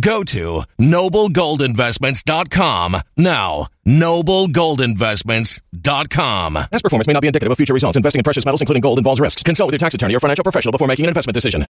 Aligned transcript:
Go 0.00 0.24
to 0.24 0.64
noblegoldinvestments.com 0.78 2.96
now. 3.16 3.68
Noblegoldinvestments.com. 3.86 6.54
Past 6.54 6.82
performance 6.82 7.06
may 7.06 7.12
not 7.12 7.20
be 7.20 7.28
indicative 7.28 7.52
of 7.52 7.56
future 7.56 7.74
results. 7.74 7.96
Investing 7.96 8.18
in 8.20 8.24
precious 8.24 8.44
metals, 8.44 8.60
including 8.60 8.80
gold, 8.80 8.98
involves 8.98 9.20
risks. 9.20 9.42
Consult 9.42 9.68
with 9.68 9.74
your 9.74 9.78
tax 9.78 9.94
attorney 9.94 10.14
or 10.14 10.20
financial 10.20 10.42
professional 10.42 10.72
before 10.72 10.88
making 10.88 11.06
an 11.06 11.10
investment 11.10 11.34
decision. 11.34 11.64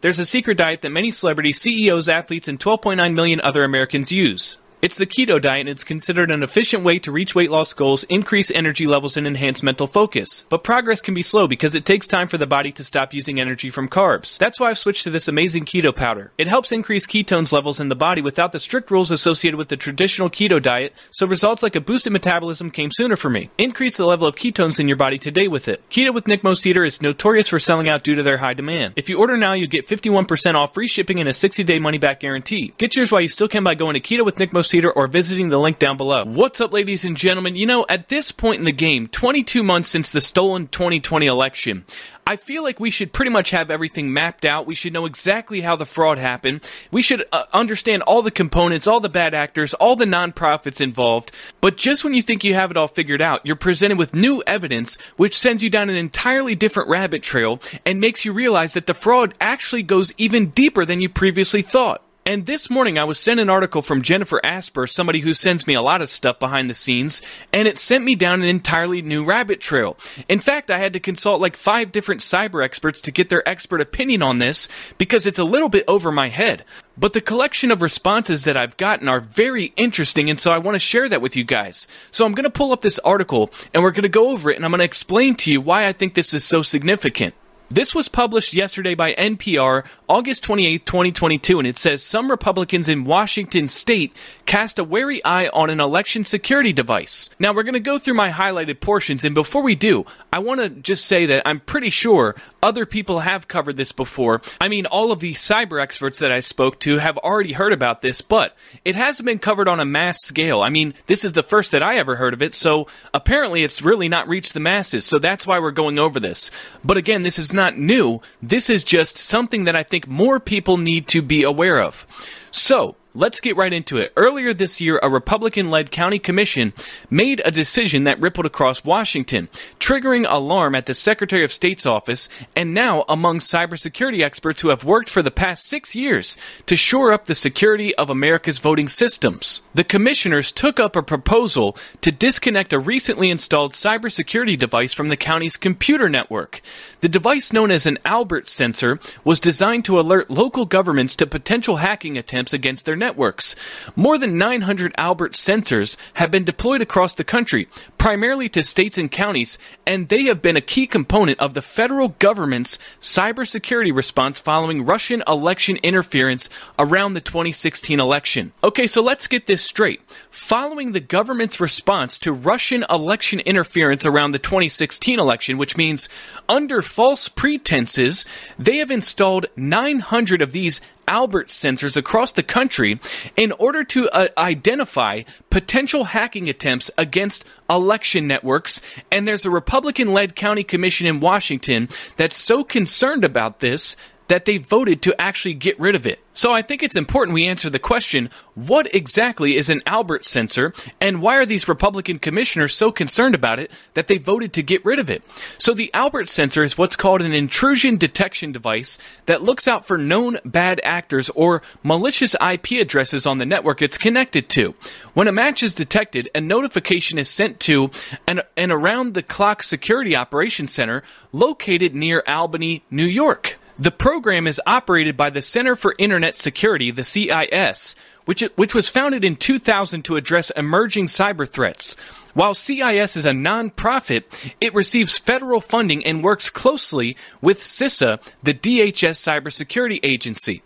There's 0.00 0.18
a 0.18 0.26
secret 0.26 0.58
diet 0.58 0.82
that 0.82 0.90
many 0.90 1.10
celebrities, 1.10 1.58
CEOs, 1.60 2.10
athletes, 2.10 2.48
and 2.48 2.60
12.9 2.60 3.14
million 3.14 3.40
other 3.40 3.64
Americans 3.64 4.12
use. 4.12 4.58
It's 4.84 4.98
the 4.98 5.06
keto 5.06 5.40
diet 5.40 5.60
and 5.60 5.70
it's 5.70 5.82
considered 5.82 6.30
an 6.30 6.42
efficient 6.42 6.84
way 6.84 6.98
to 6.98 7.10
reach 7.10 7.34
weight 7.34 7.50
loss 7.50 7.72
goals, 7.72 8.04
increase 8.10 8.50
energy 8.50 8.86
levels, 8.86 9.16
and 9.16 9.26
enhance 9.26 9.62
mental 9.62 9.86
focus. 9.86 10.44
But 10.50 10.62
progress 10.62 11.00
can 11.00 11.14
be 11.14 11.22
slow 11.22 11.48
because 11.48 11.74
it 11.74 11.86
takes 11.86 12.06
time 12.06 12.28
for 12.28 12.36
the 12.36 12.46
body 12.46 12.70
to 12.72 12.84
stop 12.84 13.14
using 13.14 13.40
energy 13.40 13.70
from 13.70 13.88
carbs. 13.88 14.36
That's 14.36 14.60
why 14.60 14.68
I've 14.68 14.76
switched 14.76 15.04
to 15.04 15.10
this 15.10 15.26
amazing 15.26 15.64
keto 15.64 15.96
powder. 15.96 16.32
It 16.36 16.48
helps 16.48 16.70
increase 16.70 17.06
ketones 17.06 17.50
levels 17.50 17.80
in 17.80 17.88
the 17.88 17.96
body 17.96 18.20
without 18.20 18.52
the 18.52 18.60
strict 18.60 18.90
rules 18.90 19.10
associated 19.10 19.56
with 19.56 19.70
the 19.70 19.78
traditional 19.78 20.28
keto 20.28 20.60
diet, 20.60 20.92
so 21.10 21.26
results 21.26 21.62
like 21.62 21.76
a 21.76 21.80
boosted 21.80 22.12
metabolism 22.12 22.68
came 22.68 22.90
sooner 22.92 23.16
for 23.16 23.30
me. 23.30 23.48
Increase 23.56 23.96
the 23.96 24.04
level 24.04 24.28
of 24.28 24.36
ketones 24.36 24.78
in 24.78 24.86
your 24.86 24.98
body 24.98 25.16
today 25.16 25.48
with 25.48 25.66
it. 25.66 25.82
Keto 25.88 26.12
with 26.12 26.26
Nick 26.26 26.42
Moseder 26.42 26.86
is 26.86 27.00
notorious 27.00 27.48
for 27.48 27.58
selling 27.58 27.88
out 27.88 28.04
due 28.04 28.16
to 28.16 28.22
their 28.22 28.36
high 28.36 28.52
demand. 28.52 28.92
If 28.96 29.08
you 29.08 29.16
order 29.16 29.38
now, 29.38 29.54
you 29.54 29.66
get 29.66 29.88
51% 29.88 30.56
off 30.56 30.74
free 30.74 30.88
shipping 30.88 31.20
and 31.20 31.28
a 31.30 31.32
60 31.32 31.64
day 31.64 31.78
money 31.78 31.96
back 31.96 32.20
guarantee. 32.20 32.74
Get 32.76 32.96
yours 32.96 33.10
while 33.10 33.22
you 33.22 33.30
still 33.30 33.48
can 33.48 33.64
by 33.64 33.76
going 33.76 33.94
to 33.94 34.00
ketowithnickmoseder 34.00 34.73
Cedar 34.74 34.90
or 34.90 35.06
visiting 35.06 35.50
the 35.50 35.58
link 35.58 35.78
down 35.78 35.96
below. 35.96 36.24
What's 36.24 36.60
up, 36.60 36.72
ladies 36.72 37.04
and 37.04 37.16
gentlemen? 37.16 37.54
You 37.54 37.64
know, 37.64 37.86
at 37.88 38.08
this 38.08 38.32
point 38.32 38.58
in 38.58 38.64
the 38.64 38.72
game, 38.72 39.06
22 39.06 39.62
months 39.62 39.88
since 39.88 40.10
the 40.10 40.20
stolen 40.20 40.66
2020 40.66 41.26
election, 41.28 41.84
I 42.26 42.34
feel 42.34 42.64
like 42.64 42.80
we 42.80 42.90
should 42.90 43.12
pretty 43.12 43.30
much 43.30 43.50
have 43.50 43.70
everything 43.70 44.12
mapped 44.12 44.44
out. 44.44 44.66
We 44.66 44.74
should 44.74 44.92
know 44.92 45.06
exactly 45.06 45.60
how 45.60 45.76
the 45.76 45.86
fraud 45.86 46.18
happened. 46.18 46.68
We 46.90 47.02
should 47.02 47.24
uh, 47.30 47.44
understand 47.52 48.02
all 48.02 48.22
the 48.22 48.32
components, 48.32 48.88
all 48.88 48.98
the 48.98 49.08
bad 49.08 49.32
actors, 49.32 49.74
all 49.74 49.94
the 49.94 50.06
nonprofits 50.06 50.80
involved. 50.80 51.30
But 51.60 51.76
just 51.76 52.02
when 52.02 52.14
you 52.14 52.22
think 52.22 52.42
you 52.42 52.54
have 52.54 52.72
it 52.72 52.76
all 52.76 52.88
figured 52.88 53.22
out, 53.22 53.46
you're 53.46 53.54
presented 53.54 53.96
with 53.96 54.12
new 54.12 54.42
evidence 54.44 54.98
which 55.16 55.38
sends 55.38 55.62
you 55.62 55.70
down 55.70 55.88
an 55.88 55.94
entirely 55.94 56.56
different 56.56 56.88
rabbit 56.88 57.22
trail 57.22 57.60
and 57.86 58.00
makes 58.00 58.24
you 58.24 58.32
realize 58.32 58.74
that 58.74 58.88
the 58.88 58.94
fraud 58.94 59.34
actually 59.40 59.84
goes 59.84 60.12
even 60.18 60.50
deeper 60.50 60.84
than 60.84 61.00
you 61.00 61.08
previously 61.08 61.62
thought. 61.62 62.04
And 62.26 62.46
this 62.46 62.70
morning 62.70 62.96
I 62.98 63.04
was 63.04 63.20
sent 63.20 63.38
an 63.38 63.50
article 63.50 63.82
from 63.82 64.00
Jennifer 64.00 64.40
Asper, 64.42 64.86
somebody 64.86 65.20
who 65.20 65.34
sends 65.34 65.66
me 65.66 65.74
a 65.74 65.82
lot 65.82 66.00
of 66.00 66.08
stuff 66.08 66.38
behind 66.38 66.70
the 66.70 66.74
scenes, 66.74 67.20
and 67.52 67.68
it 67.68 67.76
sent 67.76 68.02
me 68.02 68.14
down 68.14 68.40
an 68.40 68.48
entirely 68.48 69.02
new 69.02 69.26
rabbit 69.26 69.60
trail. 69.60 69.98
In 70.26 70.40
fact, 70.40 70.70
I 70.70 70.78
had 70.78 70.94
to 70.94 71.00
consult 71.00 71.42
like 71.42 71.54
five 71.54 71.92
different 71.92 72.22
cyber 72.22 72.64
experts 72.64 73.02
to 73.02 73.10
get 73.10 73.28
their 73.28 73.46
expert 73.46 73.82
opinion 73.82 74.22
on 74.22 74.38
this 74.38 74.70
because 74.96 75.26
it's 75.26 75.38
a 75.38 75.44
little 75.44 75.68
bit 75.68 75.84
over 75.86 76.10
my 76.10 76.30
head. 76.30 76.64
But 76.96 77.12
the 77.12 77.20
collection 77.20 77.70
of 77.70 77.82
responses 77.82 78.44
that 78.44 78.56
I've 78.56 78.78
gotten 78.78 79.06
are 79.06 79.20
very 79.20 79.74
interesting, 79.76 80.30
and 80.30 80.40
so 80.40 80.50
I 80.50 80.56
want 80.56 80.76
to 80.76 80.78
share 80.78 81.10
that 81.10 81.20
with 81.20 81.36
you 81.36 81.44
guys. 81.44 81.86
So 82.10 82.24
I'm 82.24 82.32
going 82.32 82.44
to 82.44 82.50
pull 82.50 82.72
up 82.72 82.80
this 82.80 82.98
article, 83.00 83.52
and 83.74 83.82
we're 83.82 83.90
going 83.90 84.02
to 84.04 84.08
go 84.08 84.30
over 84.30 84.50
it, 84.50 84.56
and 84.56 84.64
I'm 84.64 84.70
going 84.70 84.78
to 84.78 84.84
explain 84.84 85.34
to 85.36 85.52
you 85.52 85.60
why 85.60 85.86
I 85.86 85.92
think 85.92 86.14
this 86.14 86.32
is 86.32 86.42
so 86.42 86.62
significant. 86.62 87.34
This 87.74 87.92
was 87.92 88.06
published 88.06 88.54
yesterday 88.54 88.94
by 88.94 89.14
NPR, 89.14 89.82
August 90.08 90.44
28, 90.44 90.86
2022, 90.86 91.58
and 91.58 91.66
it 91.66 91.76
says 91.76 92.04
some 92.04 92.30
Republicans 92.30 92.88
in 92.88 93.02
Washington 93.02 93.66
state 93.66 94.14
cast 94.46 94.78
a 94.78 94.84
wary 94.84 95.24
eye 95.24 95.48
on 95.48 95.70
an 95.70 95.80
election 95.80 96.22
security 96.22 96.72
device. 96.72 97.30
Now, 97.40 97.52
we're 97.52 97.64
going 97.64 97.72
to 97.72 97.80
go 97.80 97.98
through 97.98 98.14
my 98.14 98.30
highlighted 98.30 98.80
portions, 98.80 99.24
and 99.24 99.34
before 99.34 99.62
we 99.62 99.74
do, 99.74 100.06
I 100.32 100.38
want 100.38 100.60
to 100.60 100.68
just 100.68 101.06
say 101.06 101.26
that 101.26 101.42
I'm 101.48 101.58
pretty 101.58 101.90
sure 101.90 102.36
other 102.62 102.86
people 102.86 103.20
have 103.20 103.48
covered 103.48 103.76
this 103.76 103.90
before. 103.90 104.40
I 104.60 104.68
mean, 104.68 104.86
all 104.86 105.10
of 105.10 105.18
the 105.18 105.32
cyber 105.32 105.82
experts 105.82 106.20
that 106.20 106.30
I 106.30 106.40
spoke 106.40 106.78
to 106.80 106.98
have 106.98 107.18
already 107.18 107.54
heard 107.54 107.72
about 107.72 108.02
this, 108.02 108.20
but 108.20 108.56
it 108.84 108.94
hasn't 108.94 109.26
been 109.26 109.40
covered 109.40 109.66
on 109.66 109.80
a 109.80 109.84
mass 109.84 110.20
scale. 110.22 110.60
I 110.60 110.70
mean, 110.70 110.94
this 111.06 111.24
is 111.24 111.32
the 111.32 111.42
first 111.42 111.72
that 111.72 111.82
I 111.82 111.96
ever 111.96 112.14
heard 112.14 112.34
of 112.34 112.42
it, 112.42 112.54
so 112.54 112.86
apparently 113.12 113.64
it's 113.64 113.82
really 113.82 114.08
not 114.08 114.28
reached 114.28 114.54
the 114.54 114.60
masses, 114.60 115.04
so 115.04 115.18
that's 115.18 115.44
why 115.44 115.58
we're 115.58 115.72
going 115.72 115.98
over 115.98 116.20
this. 116.20 116.52
But 116.84 116.98
again, 116.98 117.24
this 117.24 117.38
is 117.38 117.52
not 117.52 117.63
new. 117.70 118.20
This 118.42 118.68
is 118.68 118.84
just 118.84 119.16
something 119.16 119.64
that 119.64 119.76
I 119.76 119.82
think 119.82 120.06
more 120.06 120.38
people 120.38 120.76
need 120.76 121.08
to 121.08 121.22
be 121.22 121.42
aware 121.42 121.80
of. 121.80 122.06
So, 122.50 122.96
Let's 123.16 123.40
get 123.40 123.56
right 123.56 123.72
into 123.72 123.98
it. 123.98 124.12
Earlier 124.16 124.52
this 124.52 124.80
year, 124.80 124.98
a 125.00 125.08
Republican 125.08 125.70
led 125.70 125.92
county 125.92 126.18
commission 126.18 126.72
made 127.08 127.40
a 127.44 127.52
decision 127.52 128.02
that 128.04 128.20
rippled 128.20 128.44
across 128.44 128.84
Washington, 128.84 129.48
triggering 129.78 130.26
alarm 130.28 130.74
at 130.74 130.86
the 130.86 130.94
Secretary 130.94 131.44
of 131.44 131.52
State's 131.52 131.86
office 131.86 132.28
and 132.56 132.74
now 132.74 133.04
among 133.08 133.38
cybersecurity 133.38 134.20
experts 134.24 134.62
who 134.62 134.70
have 134.70 134.82
worked 134.82 135.08
for 135.08 135.22
the 135.22 135.30
past 135.30 135.64
six 135.64 135.94
years 135.94 136.36
to 136.66 136.74
shore 136.74 137.12
up 137.12 137.26
the 137.26 137.36
security 137.36 137.94
of 137.94 138.10
America's 138.10 138.58
voting 138.58 138.88
systems. 138.88 139.62
The 139.74 139.84
commissioners 139.84 140.50
took 140.50 140.80
up 140.80 140.96
a 140.96 141.02
proposal 141.02 141.76
to 142.00 142.10
disconnect 142.10 142.72
a 142.72 142.80
recently 142.80 143.30
installed 143.30 143.74
cybersecurity 143.74 144.58
device 144.58 144.92
from 144.92 145.06
the 145.06 145.16
county's 145.16 145.56
computer 145.56 146.08
network. 146.08 146.60
The 147.00 147.08
device 147.08 147.52
known 147.52 147.70
as 147.70 147.86
an 147.86 147.98
Albert 148.04 148.48
sensor 148.48 148.98
was 149.22 149.38
designed 149.38 149.84
to 149.84 150.00
alert 150.00 150.30
local 150.30 150.66
governments 150.66 151.14
to 151.14 151.28
potential 151.28 151.76
hacking 151.76 152.18
attempts 152.18 152.52
against 152.52 152.86
their 152.86 152.96
networks. 153.04 153.54
More 153.94 154.16
than 154.16 154.38
900 154.38 154.94
Albert 154.96 155.32
sensors 155.32 155.96
have 156.14 156.30
been 156.30 156.44
deployed 156.44 156.80
across 156.80 157.14
the 157.14 157.22
country, 157.22 157.68
primarily 157.98 158.48
to 158.48 158.64
states 158.64 158.96
and 158.96 159.10
counties, 159.10 159.58
and 159.86 160.08
they 160.08 160.22
have 160.24 160.40
been 160.40 160.56
a 160.56 160.62
key 160.62 160.86
component 160.86 161.38
of 161.38 161.52
the 161.52 161.60
federal 161.60 162.08
government's 162.18 162.78
cybersecurity 163.00 163.94
response 163.94 164.40
following 164.40 164.86
Russian 164.86 165.22
election 165.28 165.76
interference 165.82 166.48
around 166.78 167.12
the 167.12 167.20
2016 167.20 168.00
election. 168.00 168.52
Okay, 168.62 168.86
so 168.86 169.02
let's 169.02 169.26
get 169.26 169.46
this 169.46 169.62
straight. 169.62 170.00
Following 170.30 170.92
the 170.92 171.00
government's 171.00 171.60
response 171.60 172.16
to 172.18 172.32
Russian 172.32 172.84
election 172.88 173.40
interference 173.40 174.06
around 174.06 174.30
the 174.30 174.38
2016 174.38 175.18
election, 175.18 175.58
which 175.58 175.76
means 175.76 176.08
under 176.48 176.80
false 176.80 177.28
pretenses, 177.28 178.26
they 178.58 178.78
have 178.78 178.90
installed 178.90 179.46
900 179.56 180.40
of 180.40 180.52
these 180.52 180.80
Albert 181.08 181.48
sensors 181.48 181.96
across 181.96 182.32
the 182.32 182.42
country 182.42 183.00
in 183.36 183.52
order 183.52 183.84
to 183.84 184.08
uh, 184.10 184.28
identify 184.38 185.22
potential 185.50 186.04
hacking 186.04 186.48
attempts 186.48 186.90
against 186.96 187.44
election 187.68 188.26
networks. 188.26 188.80
And 189.10 189.26
there's 189.26 189.46
a 189.46 189.50
Republican 189.50 190.12
led 190.12 190.34
county 190.34 190.64
commission 190.64 191.06
in 191.06 191.20
Washington 191.20 191.88
that's 192.16 192.36
so 192.36 192.64
concerned 192.64 193.24
about 193.24 193.60
this 193.60 193.96
that 194.28 194.44
they 194.44 194.58
voted 194.58 195.02
to 195.02 195.20
actually 195.20 195.54
get 195.54 195.78
rid 195.78 195.94
of 195.94 196.06
it. 196.06 196.20
So 196.36 196.52
I 196.52 196.62
think 196.62 196.82
it's 196.82 196.96
important 196.96 197.34
we 197.34 197.46
answer 197.46 197.70
the 197.70 197.78
question, 197.78 198.28
what 198.56 198.92
exactly 198.92 199.56
is 199.56 199.70
an 199.70 199.82
Albert 199.86 200.24
sensor 200.24 200.72
and 201.00 201.22
why 201.22 201.36
are 201.36 201.46
these 201.46 201.68
Republican 201.68 202.18
commissioners 202.18 202.74
so 202.74 202.90
concerned 202.90 203.36
about 203.36 203.60
it 203.60 203.70
that 203.94 204.08
they 204.08 204.18
voted 204.18 204.52
to 204.54 204.62
get 204.62 204.84
rid 204.84 204.98
of 204.98 205.08
it? 205.08 205.22
So 205.58 205.74
the 205.74 205.94
Albert 205.94 206.28
sensor 206.28 206.64
is 206.64 206.76
what's 206.76 206.96
called 206.96 207.22
an 207.22 207.32
intrusion 207.32 207.98
detection 207.98 208.50
device 208.50 208.98
that 209.26 209.42
looks 209.42 209.68
out 209.68 209.86
for 209.86 209.96
known 209.96 210.38
bad 210.44 210.80
actors 210.82 211.30
or 211.30 211.62
malicious 211.84 212.34
IP 212.34 212.80
addresses 212.80 213.26
on 213.26 213.38
the 213.38 213.46
network 213.46 213.80
it's 213.80 213.98
connected 213.98 214.48
to. 214.50 214.74
When 215.12 215.28
a 215.28 215.32
match 215.32 215.62
is 215.62 215.72
detected, 215.72 216.30
a 216.34 216.40
notification 216.40 217.18
is 217.18 217.30
sent 217.30 217.60
to 217.60 217.92
an, 218.26 218.42
an 218.56 218.72
around 218.72 219.14
the 219.14 219.22
clock 219.22 219.62
security 219.62 220.16
operations 220.16 220.72
center 220.72 221.04
located 221.30 221.94
near 221.94 222.24
Albany, 222.26 222.82
New 222.90 223.06
York. 223.06 223.56
The 223.78 223.90
program 223.90 224.46
is 224.46 224.60
operated 224.66 225.16
by 225.16 225.30
the 225.30 225.42
Center 225.42 225.74
for 225.74 225.96
Internet 225.98 226.36
Security, 226.36 226.92
the 226.92 227.02
CIS, 227.02 227.96
which, 228.24 228.42
which 228.54 228.72
was 228.72 228.88
founded 228.88 229.24
in 229.24 229.34
2000 229.34 230.04
to 230.04 230.16
address 230.16 230.50
emerging 230.50 231.06
cyber 231.06 231.48
threats. 231.48 231.96
While 232.34 232.54
CIS 232.54 233.16
is 233.16 233.26
a 233.26 233.32
nonprofit, 233.32 234.24
it 234.60 234.74
receives 234.74 235.18
federal 235.18 235.60
funding 235.60 236.06
and 236.06 236.22
works 236.22 236.50
closely 236.50 237.16
with 237.40 237.58
CISA, 237.58 238.20
the 238.44 238.54
DHS 238.54 239.18
cybersecurity 239.18 239.98
agency. 240.04 240.62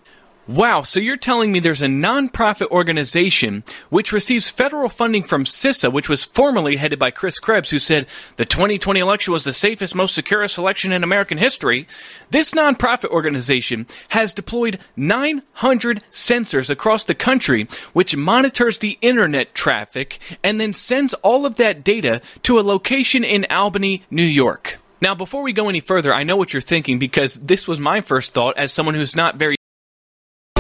Wow, 0.49 0.81
so 0.81 0.99
you're 0.99 1.19
telling 1.19 1.53
me 1.53 1.61
there's 1.61 1.83
a 1.83 1.89
nonprofit 1.89 2.71
organization 2.71 3.65
which 3.91 4.13
receives 4.13 4.49
federal 4.49 4.89
funding 4.89 5.25
from 5.25 5.45
CISA, 5.45 5.93
which 5.93 6.09
was 6.09 6.25
formerly 6.25 6.77
headed 6.77 6.99
by 6.99 7.11
Chris 7.11 7.39
Krebs, 7.39 7.69
who 7.69 7.79
said 7.79 8.07
the 8.37 8.47
2020 8.47 8.99
election 8.99 9.35
was 9.35 9.45
the 9.45 9.53
safest, 9.53 9.95
most 9.95 10.15
securest 10.15 10.57
election 10.57 10.91
in 10.91 11.05
American 11.05 11.37
history. 11.37 11.87
This 12.31 12.53
nonprofit 12.53 13.11
organization 13.11 13.87
has 14.09 14.33
deployed 14.33 14.79
900 14.97 16.03
sensors 16.11 16.71
across 16.71 17.05
the 17.05 17.15
country, 17.15 17.69
which 17.93 18.17
monitors 18.17 18.79
the 18.79 18.97
internet 19.03 19.53
traffic 19.53 20.19
and 20.43 20.59
then 20.59 20.73
sends 20.73 21.13
all 21.13 21.45
of 21.45 21.57
that 21.57 21.85
data 21.85 22.23
to 22.45 22.59
a 22.59 22.63
location 22.63 23.23
in 23.23 23.45
Albany, 23.51 24.05
New 24.11 24.23
York. 24.23 24.79
Now, 25.03 25.15
before 25.15 25.43
we 25.43 25.53
go 25.53 25.69
any 25.69 25.81
further, 25.81 26.15
I 26.15 26.23
know 26.23 26.39
what 26.39 26.55
you're 26.55 26.63
thinking 26.63 26.99
because 26.99 27.35
this 27.35 27.69
was 27.69 27.79
my 27.79 28.01
first 28.01 28.33
thought 28.33 28.57
as 28.57 28.73
someone 28.73 28.95
who's 28.95 29.15
not 29.15 29.37
very 29.37 29.58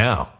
now. 0.00 0.39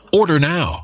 Order 0.13 0.39
now. 0.39 0.83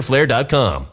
fighterflare.com. 0.00 0.88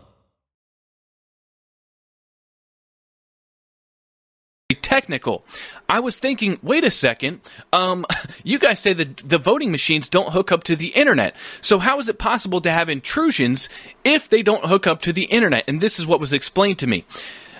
technical. 4.81 5.45
I 5.87 5.99
was 5.99 6.19
thinking, 6.19 6.59
wait 6.61 6.83
a 6.83 6.91
second. 6.91 7.39
Um, 7.71 8.05
you 8.43 8.59
guys 8.59 8.79
say 8.79 8.91
that 8.93 9.17
the 9.17 9.37
voting 9.37 9.71
machines 9.71 10.09
don't 10.09 10.33
hook 10.33 10.51
up 10.51 10.63
to 10.65 10.75
the 10.75 10.87
internet. 10.87 11.35
So 11.61 11.79
how 11.79 11.99
is 11.99 12.09
it 12.09 12.17
possible 12.17 12.59
to 12.61 12.71
have 12.71 12.89
intrusions 12.89 13.69
if 14.03 14.27
they 14.27 14.43
don't 14.43 14.65
hook 14.65 14.87
up 14.87 15.01
to 15.03 15.13
the 15.13 15.25
internet? 15.25 15.63
And 15.67 15.79
this 15.79 15.99
is 15.99 16.05
what 16.05 16.19
was 16.19 16.33
explained 16.33 16.79
to 16.79 16.87
me. 16.87 17.05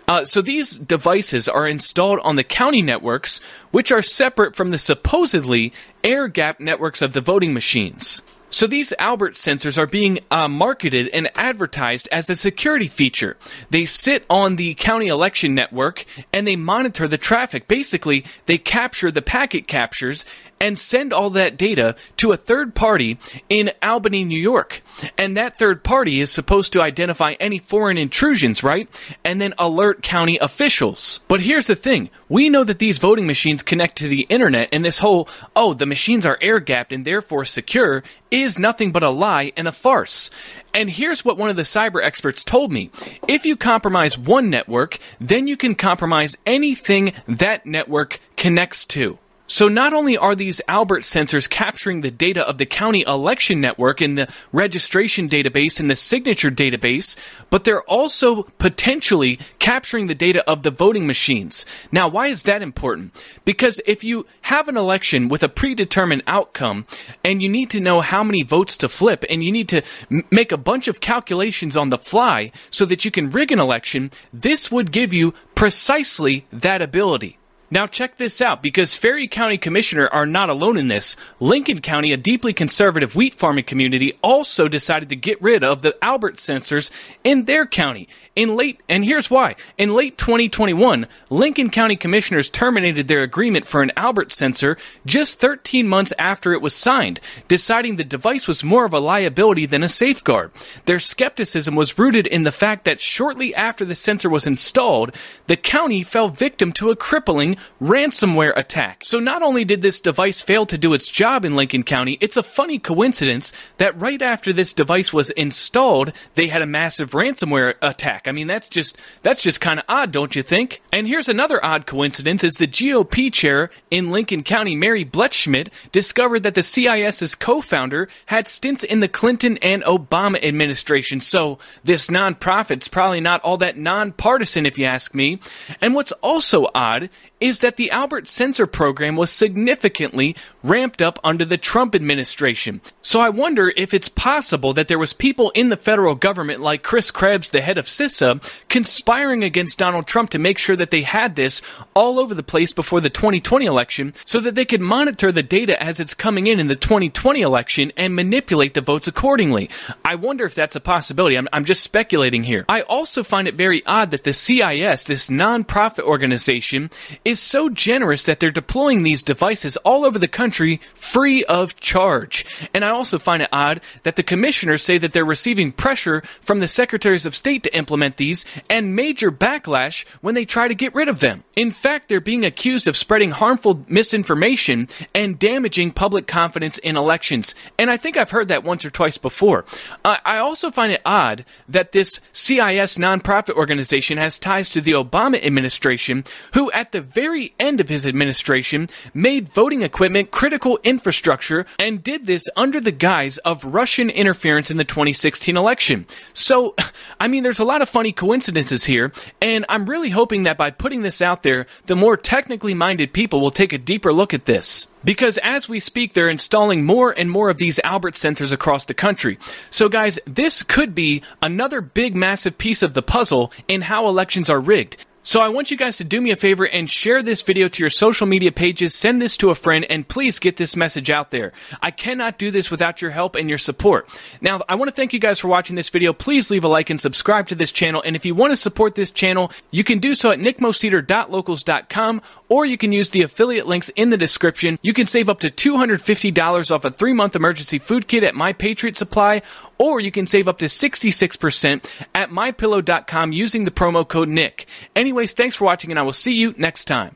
Uh, 0.08 0.26
so 0.26 0.42
these 0.42 0.72
devices 0.72 1.48
are 1.48 1.68
installed 1.68 2.20
on 2.20 2.36
the 2.36 2.44
county 2.44 2.82
networks, 2.82 3.40
which 3.72 3.92
are 3.92 4.02
separate 4.02 4.56
from 4.56 4.72
the 4.72 4.78
supposedly 4.78 5.72
air 6.04 6.28
gap 6.28 6.60
networks 6.60 7.02
of 7.02 7.14
the 7.14 7.22
voting 7.22 7.54
machines. 7.54 8.22
So 8.54 8.68
these 8.68 8.94
Albert 9.00 9.36
sensors 9.36 9.78
are 9.78 9.88
being 9.88 10.20
uh, 10.30 10.50
marketed 10.50 11.08
and 11.14 11.32
advertised 11.36 12.10
as 12.12 12.30
a 12.30 12.36
security 12.36 12.88
feature. 12.88 13.38
They 13.70 13.86
sit 13.86 14.26
on 14.30 14.58
the 14.58 14.74
county 14.74 15.08
election 15.08 15.56
network 15.56 16.06
and 16.34 16.46
they 16.46 16.58
monitor 16.58 17.08
the 17.08 17.18
traffic. 17.18 17.70
Basically, 17.70 18.26
they 18.48 18.58
capture 18.58 19.10
the 19.10 19.22
packet 19.22 19.68
captures 19.68 20.26
and 20.62 20.78
send 20.78 21.12
all 21.12 21.32
that 21.32 21.58
data 21.58 21.96
to 22.18 22.32
a 22.32 22.38
third 22.38 22.76
party 22.76 23.18
in 23.50 23.72
Albany, 23.82 24.24
New 24.24 24.40
York. 24.40 24.84
And 25.18 25.36
that 25.36 25.58
third 25.58 25.84
party 25.84 26.22
is 26.22 26.32
supposed 26.32 26.72
to 26.74 26.82
identify 26.84 27.34
any 27.40 27.58
foreign 27.58 27.98
intrusions, 27.98 28.64
right? 28.64 28.88
And 29.26 29.42
then 29.42 29.56
alert 29.58 30.04
county 30.04 30.38
officials. 30.38 31.20
But 31.28 31.42
here's 31.42 31.66
the 31.66 31.76
thing. 31.76 32.12
We 32.30 32.48
know 32.48 32.64
that 32.64 32.78
these 32.78 33.00
voting 33.00 33.26
machines 33.26 33.64
connect 33.64 33.98
to 33.98 34.08
the 34.08 34.28
internet 34.30 34.70
and 34.72 34.86
this 34.86 35.00
whole, 35.00 35.28
oh, 35.56 35.74
the 35.74 35.88
machines 35.88 36.28
are 36.28 36.38
air 36.42 36.60
gapped 36.60 36.94
and 36.94 37.04
therefore 37.06 37.44
secure 37.44 38.04
is 38.30 38.60
nothing 38.60 38.92
but 38.92 39.04
a 39.04 39.10
lie 39.10 39.52
and 39.58 39.68
a 39.68 39.72
farce. 39.72 40.30
And 40.76 40.92
here's 40.92 41.26
what 41.26 41.38
one 41.38 41.50
of 41.50 41.56
the 41.56 41.64
cyber 41.64 42.04
experts 42.04 42.44
told 42.44 42.72
me. 42.72 42.92
If 43.28 43.48
you 43.48 43.58
compromise 43.58 44.16
one 44.16 44.52
network, 44.52 45.00
then 45.20 45.48
you 45.48 45.58
can 45.58 45.74
compromise 45.74 46.38
anything 46.46 47.14
that 47.28 47.66
network 47.66 48.20
connects 48.38 48.86
to. 48.86 49.18
So 49.52 49.68
not 49.68 49.92
only 49.92 50.16
are 50.16 50.34
these 50.34 50.62
Albert 50.70 51.02
sensors 51.02 51.50
capturing 51.50 52.00
the 52.00 52.10
data 52.10 52.42
of 52.48 52.58
the 52.58 52.66
county 52.66 53.04
election 53.06 53.60
network 53.60 54.02
in 54.02 54.16
the 54.16 54.30
registration 54.54 55.28
database 55.28 55.78
and 55.78 55.90
the 55.90 55.96
signature 55.98 56.50
database, 56.50 57.18
but 57.50 57.66
they're 57.66 57.82
also 57.82 58.44
potentially 58.60 59.40
capturing 59.60 60.08
the 60.08 60.16
data 60.16 60.42
of 60.50 60.64
the 60.64 60.72
voting 60.72 61.06
machines. 61.06 61.66
Now, 61.92 62.08
why 62.08 62.28
is 62.28 62.44
that 62.44 62.62
important? 62.62 63.22
Because 63.44 63.82
if 63.86 64.06
you 64.06 64.26
have 64.44 64.70
an 64.70 64.78
election 64.78 65.28
with 65.28 65.44
a 65.44 65.50
predetermined 65.50 66.24
outcome 66.28 66.86
and 67.22 67.42
you 67.42 67.50
need 67.50 67.70
to 67.72 67.82
know 67.82 68.00
how 68.00 68.24
many 68.24 68.44
votes 68.44 68.78
to 68.78 68.88
flip 68.88 69.26
and 69.30 69.44
you 69.44 69.52
need 69.52 69.68
to 69.68 69.82
m- 70.10 70.24
make 70.32 70.54
a 70.54 70.58
bunch 70.58 70.88
of 70.88 71.02
calculations 71.02 71.76
on 71.76 71.90
the 71.90 71.98
fly 71.98 72.54
so 72.70 72.86
that 72.86 73.04
you 73.04 73.12
can 73.12 73.32
rig 73.32 73.52
an 73.52 73.60
election, 73.60 74.12
this 74.32 74.72
would 74.72 74.94
give 74.94 75.12
you 75.12 75.34
precisely 75.56 76.46
that 76.54 76.82
ability. 76.82 77.38
Now 77.74 77.88
check 77.88 78.18
this 78.18 78.42
out, 78.42 78.62
because 78.62 78.96
Ferry 78.98 79.30
County 79.30 79.58
Commissioner 79.58 80.10
are 80.10 80.26
not 80.26 80.50
alone 80.50 80.76
in 80.76 80.90
this. 80.90 81.16
Lincoln 81.40 81.80
County, 81.80 82.12
a 82.12 82.18
deeply 82.18 82.52
conservative 82.52 83.16
wheat 83.16 83.34
farming 83.34 83.64
community, 83.64 84.12
also 84.22 84.68
decided 84.68 85.08
to 85.08 85.16
get 85.16 85.42
rid 85.42 85.64
of 85.64 85.82
the 85.82 85.96
Albert 86.04 86.36
sensors 86.36 86.92
in 87.24 87.46
their 87.46 87.66
county. 87.66 88.10
In 88.36 88.58
late, 88.58 88.82
and 88.90 89.06
here's 89.06 89.30
why. 89.30 89.56
In 89.78 89.94
late 89.94 90.18
2021, 90.18 91.08
Lincoln 91.30 91.70
County 91.70 91.96
Commissioners 91.96 92.50
terminated 92.50 93.08
their 93.08 93.24
agreement 93.24 93.66
for 93.66 93.82
an 93.82 93.92
Albert 93.96 94.34
sensor 94.34 94.78
just 95.06 95.40
13 95.40 95.88
months 95.88 96.12
after 96.20 96.52
it 96.52 96.62
was 96.62 96.76
signed, 96.76 97.22
deciding 97.48 97.96
the 97.96 98.04
device 98.04 98.50
was 98.50 98.66
more 98.66 98.84
of 98.84 98.94
a 98.94 99.00
liability 99.00 99.66
than 99.66 99.84
a 99.84 99.90
safeguard. 99.90 100.52
Their 100.86 101.00
skepticism 101.00 101.76
was 101.76 101.98
rooted 101.98 102.28
in 102.28 102.44
the 102.44 102.52
fact 102.52 102.84
that 102.84 103.00
shortly 103.00 103.56
after 103.56 103.86
the 103.86 103.96
sensor 103.96 104.30
was 104.30 104.46
installed, 104.46 105.16
the 105.48 105.58
county 105.58 106.04
fell 106.04 106.28
victim 106.28 106.74
to 106.74 106.90
a 106.90 106.98
crippling 106.98 107.58
ransomware 107.82 108.56
attack. 108.56 109.04
So 109.06 109.20
not 109.20 109.42
only 109.42 109.66
did 109.66 109.82
this 109.82 110.00
device 110.00 110.42
fail 110.42 110.66
to 110.68 110.78
do 110.78 110.94
its 110.94 111.08
job 111.08 111.46
in 111.46 111.56
Lincoln 111.56 111.84
County, 111.84 112.18
it's 112.22 112.38
a 112.38 112.44
funny 112.44 112.80
coincidence 112.80 113.54
that 113.78 114.00
right 114.00 114.22
after 114.22 114.54
this 114.54 114.74
device 114.74 115.12
was 115.12 115.30
installed, 115.32 116.14
they 116.36 116.48
had 116.48 116.62
a 116.62 116.68
massive 116.68 117.12
ransomware 117.12 117.76
attack. 117.82 118.28
I 118.28 118.32
mean, 118.32 118.48
that's 118.48 118.70
just 118.70 118.98
that's 119.24 119.44
just 119.44 119.62
kind 119.62 119.80
of 119.80 119.86
odd, 119.88 120.12
don't 120.12 120.36
you 120.36 120.44
think? 120.44 120.82
And 120.92 121.08
here's 121.08 121.30
another 121.30 121.64
odd 121.64 121.86
coincidence 121.86 122.44
is 122.44 122.56
the 122.56 122.68
GOP 122.68 123.32
chair 123.32 123.70
in 123.90 124.12
Lincoln 124.12 124.44
County, 124.44 124.76
Mary 124.76 125.06
Blechschmidt, 125.06 125.70
discovered 125.92 126.44
that 126.44 126.56
the 126.56 126.64
CIS's 126.64 127.36
co-founder 127.36 128.08
had 128.28 128.48
stints 128.48 128.84
in 128.84 129.00
the 129.00 129.08
Clinton 129.08 129.58
and 129.62 129.84
Obama 129.84 130.44
administration. 130.44 131.22
So 131.22 131.60
this 131.84 132.08
nonprofit's 132.08 132.88
probably 132.88 133.22
not 133.22 133.42
all 133.42 133.58
that 133.58 133.78
nonpartisan 133.78 134.66
if 134.66 134.78
you 134.78 134.86
ask 134.86 135.14
me. 135.14 135.40
And 135.82 135.96
what's 135.96 136.12
also 136.14 136.70
odd 136.74 137.10
is 137.42 137.60
that 137.60 137.76
the 137.76 137.92
Albert 137.92 138.28
Sensor 138.30 138.68
program 138.68 139.16
was 139.16 139.32
significantly 139.32 140.36
ramped 140.64 141.02
up 141.02 141.20
under 141.24 141.44
the 141.44 141.58
Trump 141.58 141.96
administration. 141.96 142.80
So 143.02 143.20
I 143.20 143.30
wonder 143.30 143.74
if 143.76 143.94
it's 143.94 144.08
possible 144.10 144.74
that 144.74 144.88
there 144.88 145.00
was 145.00 145.12
people 145.12 145.50
in 145.52 145.70
the 145.70 145.78
federal 145.78 146.16
government 146.16 146.62
like 146.62 146.84
Chris 146.84 147.10
Krebs, 147.10 147.50
the 147.50 147.62
head 147.62 147.80
of 147.80 147.88
CISA, 147.88 148.42
conspiring 148.70 149.44
against 149.44 149.80
Donald 149.80 150.06
Trump 150.06 150.30
to 150.30 150.40
make 150.40 150.60
sure 150.60 150.76
that 150.76 150.92
they 150.92 151.02
had 151.02 151.36
this 151.36 151.62
all 151.96 152.20
over 152.20 152.36
the 152.36 152.44
place 152.44 152.72
before 152.74 153.02
the 153.02 153.10
2020 153.10 153.66
election 153.66 154.14
so 154.24 154.40
that 154.40 154.54
they 154.54 154.66
could 154.66 154.82
monitor 154.82 155.32
the 155.32 155.44
data 155.44 155.82
as 155.82 156.00
it's 156.00 156.14
coming 156.14 156.46
in 156.46 156.60
in 156.60 156.68
the 156.68 156.76
2020 156.76 157.42
election 157.42 157.92
and 157.98 158.16
manipulate 158.16 158.76
the 158.76 158.82
votes 158.82 159.08
accordingly. 159.08 159.70
I 160.06 160.16
wonder 160.16 160.46
if 160.46 160.54
that's 160.54 160.76
a 160.76 160.80
possibility. 160.80 161.38
I'm, 161.38 161.48
I'm 161.52 161.66
just 161.66 161.82
speculating 161.82 162.44
here. 162.44 162.66
I 162.70 162.82
also 162.82 163.24
find 163.24 163.48
it 163.48 163.56
very 163.56 163.84
odd 163.86 164.12
that 164.12 164.24
the 164.24 164.34
CIS, 164.34 165.04
this 165.04 165.30
nonprofit 165.30 166.04
organization, 166.04 166.92
is 167.32 167.40
so 167.40 167.70
generous 167.70 168.24
that 168.26 168.40
they're 168.40 168.52
deploying 168.52 169.04
these 169.04 169.24
devices 169.24 169.78
all 169.78 170.06
over 170.06 170.20
the 170.20 170.28
country 170.28 170.80
free 170.94 171.44
of 171.46 171.76
charge. 171.78 172.46
And 172.74 172.86
I 172.86 172.90
also 172.90 173.18
find 173.18 173.42
it 173.42 173.50
odd 173.52 173.82
that 174.04 174.16
the 174.18 174.24
commissioners 174.24 174.84
say 174.84 174.98
that 175.00 175.14
they're 175.14 175.26
receiving 175.26 175.72
pressure 175.72 176.22
from 176.42 176.60
the 176.60 176.68
secretaries 176.68 177.26
of 177.26 177.36
state 177.36 177.64
to 177.64 177.76
implement 177.76 178.18
these 178.18 178.46
and 178.70 178.96
major 178.96 179.32
backlash 179.32 180.06
when 180.22 180.36
they 180.36 180.46
try 180.46 180.68
to 180.68 180.76
get 180.76 180.94
rid 180.94 181.10
of 181.10 181.22
them. 181.22 181.44
In 181.56 181.72
fact, 181.72 182.10
they're 182.10 182.22
being 182.22 182.46
accused 182.46 182.88
of 182.88 182.98
spreading 182.98 183.32
harmful 183.32 183.84
misinformation 183.88 184.88
and 185.16 185.40
damaging 185.40 185.92
public 185.92 186.28
confidence 186.28 186.78
in 186.80 186.98
elections. 186.98 187.56
And 187.80 187.90
I 187.90 187.98
think 187.98 188.18
I've 188.18 188.32
heard 188.32 188.50
that 188.50 188.64
once 188.64 188.86
or 188.86 188.90
twice 188.90 189.18
before. 189.18 189.66
Uh, 190.04 190.18
I 190.26 190.38
also 190.38 190.70
find 190.70 190.92
it 190.92 191.02
odd 191.06 191.46
that 191.70 191.94
this 191.94 192.20
CIS 192.34 192.98
nonprofit 192.98 193.56
organization 193.56 194.18
has 194.18 194.38
ties 194.38 194.70
to 194.70 194.82
the 194.82 194.92
Obama 194.92 195.44
administration, 195.44 196.26
who 196.54 196.70
at 196.72 196.92
the 196.92 197.02
very 197.02 197.21
end 197.60 197.80
of 197.80 197.90
his 197.90 198.06
administration 198.06 198.90
made 199.14 199.48
voting 199.48 199.82
equipment 199.82 200.32
critical 200.32 200.80
infrastructure 200.84 201.66
and 201.80 202.04
did 202.04 202.26
this 202.26 202.50
under 202.56 202.82
the 202.82 202.92
guise 202.92 203.38
of 203.40 203.64
Russian 203.64 204.10
interference 204.10 204.72
in 204.72 204.78
the 204.78 204.84
2016 204.84 205.56
election. 205.56 206.06
So, 206.34 206.76
I 207.20 207.28
mean, 207.28 207.44
there's 207.44 207.60
a 207.60 207.66
lot 207.66 207.82
of 207.82 207.90
funny 207.90 208.12
coincidences 208.12 208.86
here, 208.86 209.12
and 209.42 209.66
I'm 209.70 209.86
really 209.86 210.10
hoping 210.10 210.44
that 210.44 210.58
by 210.58 210.72
putting 210.72 211.02
this 211.02 211.22
out 211.22 211.44
there, 211.44 211.68
the 211.86 211.96
more 211.96 212.18
technically 212.18 212.74
minded 212.74 213.14
people 213.14 213.42
will 213.42 213.52
take 213.52 213.74
a 213.74 213.78
deeper 213.78 214.12
look 214.12 214.34
at 214.34 214.46
this. 214.46 214.88
Because 215.04 215.40
as 215.40 215.68
we 215.68 215.80
speak, 215.80 216.14
they're 216.14 216.30
installing 216.30 216.86
more 216.86 217.12
and 217.12 217.30
more 217.30 217.50
of 217.50 217.58
these 217.58 217.80
Albert 217.84 218.14
sensors 218.14 218.52
across 218.52 218.86
the 218.86 218.94
country. 218.94 219.40
So 219.70 219.90
guys, 219.90 220.20
this 220.26 220.62
could 220.64 220.94
be 220.94 221.24
another 221.42 221.82
big 221.82 222.16
massive 222.16 222.58
piece 222.58 222.84
of 222.84 222.94
the 222.94 223.02
puzzle 223.02 223.52
in 223.68 223.82
how 223.82 224.08
elections 224.08 224.50
are 224.50 224.60
rigged. 224.60 224.98
So 225.24 225.40
I 225.40 225.50
want 225.50 225.70
you 225.70 225.78
guys 225.78 225.98
to 225.98 226.04
do 226.04 226.20
me 226.20 226.32
a 226.32 226.36
favor 226.36 226.66
and 226.66 226.90
share 226.90 227.22
this 227.22 227.44
video 227.44 227.68
to 227.68 227.84
your 227.84 227.92
social 227.92 228.26
media 228.26 228.52
pages, 228.52 228.96
send 228.96 229.22
this 229.22 229.38
to 229.38 229.52
a 229.52 229.56
friend, 229.56 229.86
and 229.88 230.08
please 230.08 230.40
get 230.40 230.58
this 230.58 230.76
message 230.76 231.12
out 231.12 231.30
there. 231.30 231.54
I 231.80 231.92
cannot 231.92 232.40
do 232.40 232.50
this 232.50 232.72
without 232.72 233.04
your 233.04 233.12
help 233.12 233.36
and 233.36 233.48
your 233.48 233.60
support. 233.60 234.10
Now, 234.42 234.62
I 234.68 234.74
want 234.74 234.90
to 234.90 234.96
thank 234.96 235.14
you 235.14 235.20
guys 235.20 235.40
for 235.40 235.48
watching 235.48 235.76
this 235.76 235.90
video. 235.90 236.12
Please 236.12 236.50
leave 236.50 236.64
a 236.64 236.68
like 236.68 236.90
and 236.90 237.00
subscribe 237.00 237.48
to 237.50 237.56
this 237.56 237.72
channel. 237.72 238.02
And 238.04 238.16
if 238.16 238.26
you 238.26 238.34
want 238.34 238.52
to 238.52 238.58
support 238.58 238.96
this 238.96 239.12
channel, 239.12 239.52
you 239.70 239.84
can 239.84 240.00
do 240.00 240.16
so 240.16 240.32
at 240.32 240.40
nickmoseder.locals.com 240.40 242.22
or 242.50 242.66
you 242.66 242.78
can 242.78 242.92
use 242.92 243.12
the 243.12 243.22
affiliate 243.22 243.68
links 243.68 243.90
in 243.90 244.10
the 244.10 244.18
description. 244.18 244.80
You 244.82 244.94
can 244.94 245.06
save 245.06 245.30
up 245.30 245.40
to 245.42 245.52
$250 245.52 246.72
off 246.72 246.84
a 246.84 246.92
three 246.92 247.14
month 247.14 247.36
emergency 247.36 247.78
food 247.78 248.08
kit 248.08 248.24
at 248.24 248.34
My 248.34 248.54
Patriot 248.54 248.98
Supply, 248.98 249.44
or 249.82 250.00
you 250.00 250.12
can 250.12 250.28
save 250.28 250.48
up 250.48 250.60
to 250.60 250.66
66% 250.66 251.86
at 252.14 252.30
mypillow.com 252.30 253.32
using 253.32 253.66
the 253.66 253.72
promo 253.72 254.08
code 254.08 254.30
NICK. 254.30 254.68
Anyways, 254.96 255.34
thanks 255.34 255.56
for 255.56 255.66
watching 255.66 255.90
and 255.90 256.00
I 256.00 256.04
will 256.04 256.14
see 256.14 256.36
you 256.36 256.54
next 256.56 256.86
time. 256.86 257.16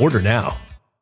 Order 0.00 0.22
now. 0.22 0.69